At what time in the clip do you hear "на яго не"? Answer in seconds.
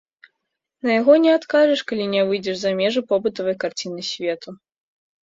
0.85-1.31